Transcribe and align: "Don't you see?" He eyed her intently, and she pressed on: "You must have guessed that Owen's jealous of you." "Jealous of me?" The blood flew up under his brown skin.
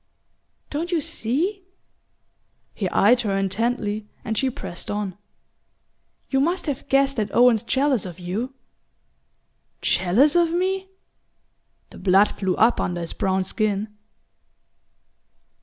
"Don't 0.71 0.91
you 0.91 0.99
see?" 0.99 1.61
He 2.73 2.89
eyed 2.89 3.21
her 3.21 3.37
intently, 3.37 4.07
and 4.25 4.35
she 4.35 4.49
pressed 4.49 4.89
on: 4.89 5.15
"You 6.31 6.39
must 6.39 6.65
have 6.65 6.89
guessed 6.89 7.17
that 7.17 7.29
Owen's 7.35 7.61
jealous 7.61 8.03
of 8.07 8.17
you." 8.19 8.55
"Jealous 9.83 10.35
of 10.35 10.51
me?" 10.51 10.89
The 11.91 11.99
blood 11.99 12.29
flew 12.29 12.55
up 12.55 12.79
under 12.79 12.99
his 13.01 13.13
brown 13.13 13.43
skin. 13.43 13.89